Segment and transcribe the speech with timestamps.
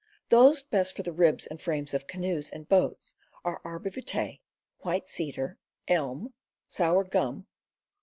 [0.29, 3.13] Those best for the ribs and frames of canoes and boats
[3.45, 4.39] are _p arbor vitae,
[4.79, 6.33] white cedar, elm,
[6.67, 7.47] sour gum, Purposes.